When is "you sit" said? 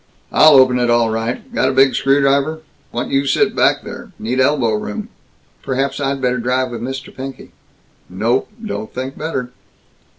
3.11-3.55